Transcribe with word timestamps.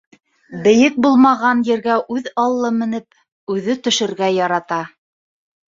Бейек 0.61 0.95
булмаған 1.05 1.61
ергә 1.67 1.99
үҙ 2.17 2.31
аллы 2.45 2.73
менеп, 2.79 3.21
үҙе 3.59 3.79
төшөргә 3.85 4.33
ярата. 4.41 4.85